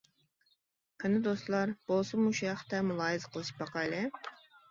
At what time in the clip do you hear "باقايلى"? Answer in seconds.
3.65-4.01